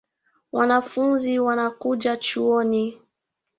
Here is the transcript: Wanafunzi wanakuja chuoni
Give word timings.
Wanafunzi 0.51 1.39
wanakuja 1.39 2.17
chuoni 2.17 3.01